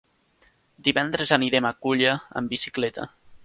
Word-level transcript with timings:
Divendres 0.87 1.33
anirem 1.37 1.69
a 1.69 1.73
Culla 1.85 2.17
amb 2.41 2.55
bicicleta. 2.55 3.11